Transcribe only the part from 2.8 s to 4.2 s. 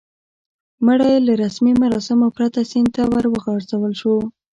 ته ور وغورځول شو.